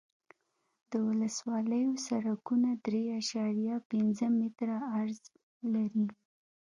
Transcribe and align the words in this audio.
د 0.89 0.91
ولسوالیو 1.07 1.91
سرکونه 2.07 2.69
درې 2.85 3.03
اعشاریه 3.15 3.75
پنځه 3.89 4.25
متره 4.39 4.77
عرض 4.95 5.21
لري 5.73 6.05